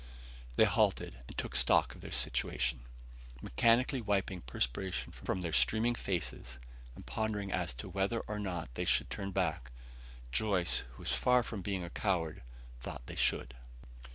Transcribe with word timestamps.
They 0.55 0.65
halted 0.65 1.19
and 1.27 1.37
took 1.37 1.55
stock 1.55 1.93
of 1.93 2.01
their 2.01 2.09
situation, 2.09 2.79
mechanically 3.39 4.01
wiping 4.01 4.41
perspiration 4.41 5.11
from 5.11 5.41
their 5.41 5.53
streaming 5.53 5.93
faces, 5.93 6.57
and 6.95 7.05
pondering 7.05 7.51
as 7.51 7.75
to 7.75 7.87
whether 7.87 8.21
or 8.21 8.39
not 8.39 8.73
they 8.73 8.85
should 8.85 9.11
turn 9.11 9.29
back. 9.29 9.71
Joyce, 10.31 10.85
who 10.93 11.03
was 11.03 11.11
far 11.11 11.43
from 11.43 11.61
being 11.61 11.83
a 11.83 11.91
coward, 11.91 12.41
thought 12.79 13.05
they 13.05 13.15
should. 13.15 13.53